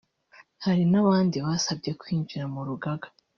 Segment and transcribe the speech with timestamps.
[0.65, 3.07] Hari n’abandi basabye kwinjira mu rugaga